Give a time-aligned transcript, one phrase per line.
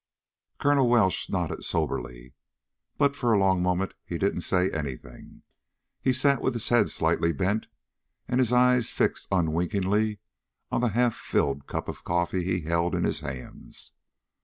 [0.59, 2.33] Colonel Welsh nodded soberly,
[2.97, 5.43] but for a long moment he didn't say anything.
[6.01, 7.67] He sat with his head slightly bent
[8.27, 10.19] and his eyes fixed unwinkingly
[10.71, 13.93] on the half filled cup of coffee he held in his hands.